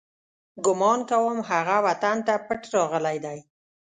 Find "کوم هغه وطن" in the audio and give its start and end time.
1.09-2.17